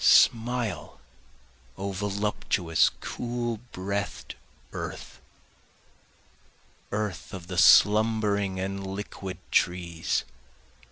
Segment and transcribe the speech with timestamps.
[0.03, 0.99] Smile
[1.77, 4.33] O voluptuous cool breath'd
[4.73, 5.21] earth!
[6.91, 10.25] Earth of the slumbering and liquid trees!